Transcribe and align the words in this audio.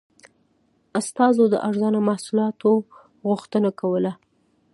استازو 0.99 1.43
د 1.49 1.55
ارزانه 1.69 1.99
محصولاتو 2.09 2.71
غوښتنه 3.27 3.69
کوله. 3.79 4.11